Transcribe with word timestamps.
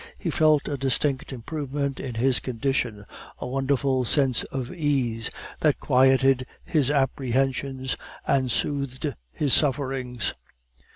He 0.17 0.31
felt 0.31 0.67
a 0.67 0.77
distinct 0.77 1.31
improvement 1.31 1.99
in 1.99 2.15
his 2.15 2.39
condition, 2.39 3.05
a 3.37 3.45
wonderful 3.45 4.03
sense 4.03 4.41
of 4.45 4.73
ease, 4.73 5.29
that 5.59 5.79
quieted 5.79 6.47
his 6.65 6.89
apprehensions 6.89 7.95
and 8.25 8.49
soothed 8.49 9.13
his 9.31 9.53
sufferings. 9.53 10.33